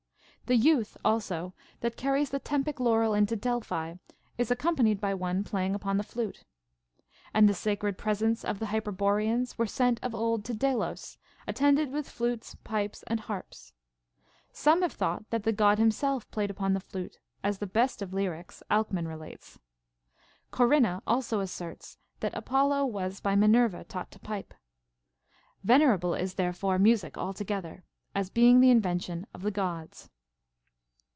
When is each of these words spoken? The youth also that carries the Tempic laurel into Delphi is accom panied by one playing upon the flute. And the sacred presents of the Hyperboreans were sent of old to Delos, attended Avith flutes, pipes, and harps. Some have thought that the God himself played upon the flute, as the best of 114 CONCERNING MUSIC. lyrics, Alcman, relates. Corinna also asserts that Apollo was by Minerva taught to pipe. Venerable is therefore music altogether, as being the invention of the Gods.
The 0.47 0.57
youth 0.57 0.97
also 1.05 1.53
that 1.79 1.95
carries 1.95 2.31
the 2.31 2.39
Tempic 2.39 2.81
laurel 2.81 3.13
into 3.13 3.37
Delphi 3.37 3.93
is 4.37 4.49
accom 4.49 4.75
panied 4.75 4.99
by 4.99 5.13
one 5.13 5.45
playing 5.45 5.73
upon 5.73 5.95
the 5.95 6.03
flute. 6.03 6.43
And 7.33 7.47
the 7.47 7.53
sacred 7.53 7.97
presents 7.97 8.43
of 8.43 8.59
the 8.59 8.65
Hyperboreans 8.65 9.57
were 9.57 9.65
sent 9.65 9.97
of 10.03 10.13
old 10.13 10.43
to 10.43 10.53
Delos, 10.53 11.17
attended 11.47 11.91
Avith 11.91 12.07
flutes, 12.07 12.57
pipes, 12.65 13.01
and 13.07 13.21
harps. 13.21 13.71
Some 14.51 14.81
have 14.81 14.91
thought 14.91 15.23
that 15.29 15.43
the 15.43 15.53
God 15.53 15.77
himself 15.79 16.29
played 16.31 16.49
upon 16.51 16.73
the 16.73 16.81
flute, 16.81 17.19
as 17.45 17.59
the 17.59 17.65
best 17.65 18.01
of 18.01 18.11
114 18.11 18.43
CONCERNING 18.43 18.67
MUSIC. 18.67 19.07
lyrics, 19.07 19.07
Alcman, 19.07 19.07
relates. 19.07 19.59
Corinna 20.51 21.01
also 21.07 21.39
asserts 21.39 21.97
that 22.19 22.35
Apollo 22.35 22.87
was 22.87 23.21
by 23.21 23.37
Minerva 23.37 23.85
taught 23.85 24.11
to 24.11 24.19
pipe. 24.19 24.53
Venerable 25.63 26.13
is 26.13 26.33
therefore 26.33 26.77
music 26.77 27.17
altogether, 27.17 27.85
as 28.13 28.29
being 28.29 28.59
the 28.59 28.69
invention 28.71 29.25
of 29.33 29.43
the 29.43 29.51
Gods. 29.51 30.09